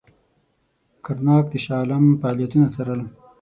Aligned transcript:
کرناک 1.05 1.45
د 1.49 1.55
شاه 1.65 1.79
عالم 1.81 2.03
فعالیتونه 2.21 2.67
څارل. 2.75 3.01